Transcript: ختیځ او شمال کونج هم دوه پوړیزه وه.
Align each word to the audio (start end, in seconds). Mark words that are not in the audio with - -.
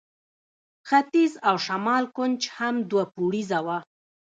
ختیځ 0.87 1.31
او 1.47 1.55
شمال 1.65 2.03
کونج 2.15 2.41
هم 2.57 2.75
دوه 2.89 3.05
پوړیزه 3.13 3.59
وه. 3.65 3.77